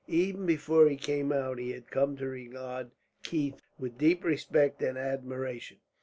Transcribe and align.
Even 0.07 0.47
before 0.47 0.89
he 0.89 0.95
came 0.95 1.31
out, 1.31 1.59
he 1.59 1.73
had 1.73 1.91
come 1.91 2.17
to 2.17 2.25
regard 2.25 2.89
Keith 3.21 3.61
with 3.77 3.99
deep 3.99 4.23
respect 4.25 4.81
and 4.81 4.97
admiration. 4.97 5.77